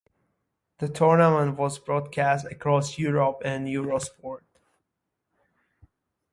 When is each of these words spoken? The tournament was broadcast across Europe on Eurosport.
The 0.79 0.89
tournament 0.89 1.59
was 1.59 1.77
broadcast 1.77 2.47
across 2.47 2.97
Europe 2.97 3.43
on 3.45 3.65
Eurosport. 3.67 4.41